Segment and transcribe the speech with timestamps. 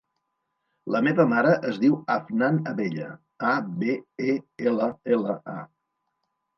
[0.95, 3.13] La meva mare es diu Afnan Abella:
[3.53, 3.55] a,
[3.85, 4.01] be,
[4.33, 4.39] e,
[4.69, 5.59] ela, ela, a.